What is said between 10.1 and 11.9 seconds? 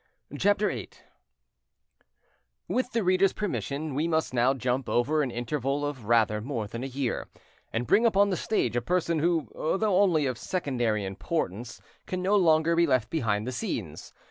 of secondary importance,